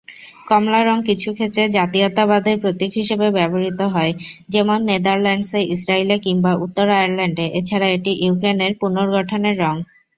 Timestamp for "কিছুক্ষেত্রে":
1.09-1.63